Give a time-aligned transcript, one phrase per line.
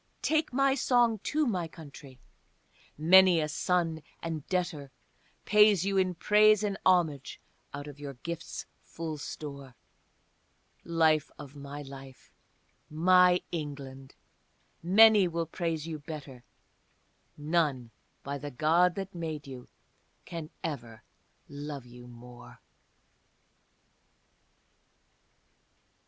[0.23, 2.17] Take my song too, my country:
[2.97, 4.89] many a son and debtor
[5.45, 7.39] Pays you in praise and homage
[7.71, 9.75] out of your gifts' full store;
[10.83, 12.31] Life of my life,
[12.89, 14.15] my England,
[14.81, 16.43] many will praise you better,
[17.37, 17.91] None,
[18.23, 19.67] by the God that made you,
[20.63, 22.59] ever can love you more!